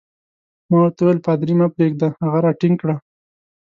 [0.69, 2.95] ما ورته وویل: پادري مه پرېږده، هغه راټینګ کړه.